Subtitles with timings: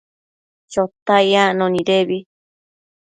[0.71, 2.17] Chotac yacno nidebi